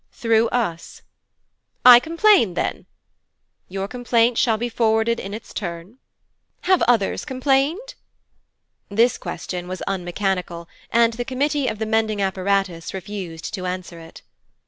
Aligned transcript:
'Through 0.13 0.47
us.' 0.47 1.03
'I 1.85 1.99
complain 1.99 2.55
then.' 2.55 2.87
'Your 3.67 3.87
complaint 3.87 4.35
shall 4.35 4.57
be 4.57 4.67
forwarded 4.67 5.19
in 5.19 5.31
its 5.31 5.53
turn.' 5.53 5.99
'Have 6.61 6.81
others 6.87 7.23
complained?' 7.23 7.93
This 8.89 9.19
question 9.19 9.67
was 9.67 9.83
unmechanical, 9.85 10.67
and 10.91 11.13
the 11.13 11.23
Committee 11.25 11.67
of 11.67 11.77
the 11.77 11.85
Mending 11.85 12.19
Apparatus 12.19 12.95
refused 12.95 13.53
to 13.53 13.67
answer 13.67 13.99
it. 13.99 14.23